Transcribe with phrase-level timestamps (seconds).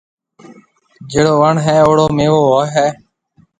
[1.09, 2.87] جھيَََڙو وڻ هيَ اُوڙو ميوو هوئي هيَ۔